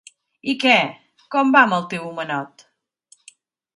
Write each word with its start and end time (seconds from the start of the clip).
I 0.53 0.55
què, 0.63 0.77
com 1.35 1.53
va 1.57 1.63
amb 1.67 1.77
el 1.79 1.85
teu 1.93 2.07
homenot? 2.09 2.67